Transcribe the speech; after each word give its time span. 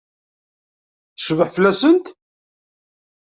Tecbeḥ 1.15 1.49
fell-asent? 1.55 2.05